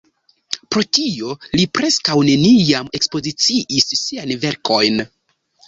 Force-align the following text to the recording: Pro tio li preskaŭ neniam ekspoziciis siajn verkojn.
Pro 0.75 0.81
tio 0.97 1.35
li 1.59 1.65
preskaŭ 1.81 2.17
neniam 2.31 2.91
ekspoziciis 3.03 3.91
siajn 4.03 4.35
verkojn. 4.49 5.03